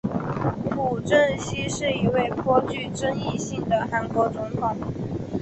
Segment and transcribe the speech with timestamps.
[0.71, 4.75] 朴正熙是一位颇具争议性的韩国总统。